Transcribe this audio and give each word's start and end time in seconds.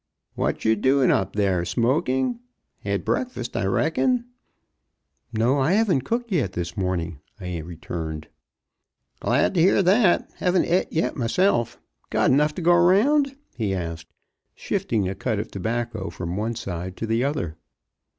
"What 0.33 0.65
you 0.65 0.75
doin' 0.75 1.11
up 1.11 1.35
there 1.35 1.63
smoking? 1.63 2.39
Had 2.79 3.05
breakfast, 3.05 3.55
I 3.55 3.65
reckon." 3.65 4.25
"No, 5.31 5.61
haven't 5.61 6.05
cooked 6.05 6.31
yet 6.31 6.53
this 6.53 6.75
morning," 6.75 7.19
I 7.39 7.59
returned. 7.59 8.27
"Glad 9.19 9.53
t' 9.53 9.61
hear 9.61 9.83
that 9.83 10.31
haven' 10.37 10.65
et 10.65 10.91
yet 10.91 11.15
myself. 11.17 11.79
Got 12.09 12.31
'nough 12.31 12.55
to 12.55 12.63
go 12.63 12.73
round?" 12.73 13.35
he 13.55 13.75
asked, 13.75 14.11
shifting 14.55 15.07
a 15.07 15.13
cud 15.13 15.37
of 15.37 15.51
tobacco 15.51 16.09
from 16.09 16.35
one 16.35 16.55
side 16.55 16.97
to 16.97 17.05
the 17.05 17.23
other. 17.23 17.55